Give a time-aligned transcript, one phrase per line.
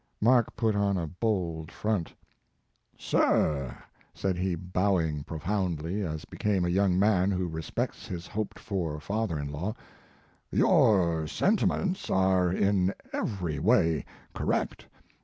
[0.19, 2.11] Mark put on a bold front.
[2.97, 3.77] "Sir,"
[4.15, 9.37] said he, bowing profoundly, as became a young man who respects his hoped for father
[9.37, 9.75] in law,
[10.51, 14.03] "your sentiments are in every way
[14.33, 14.87] correct.